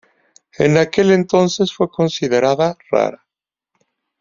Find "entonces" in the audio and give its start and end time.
1.11-1.71